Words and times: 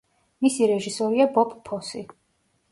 მისი 0.45 0.69
რეჟისორია 0.71 1.29
ბობ 1.37 1.55
ფოსი. 1.71 2.05